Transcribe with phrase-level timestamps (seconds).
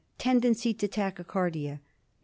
[0.17, 1.73] Tendency to tachycardia.
[1.73, 1.79] 6.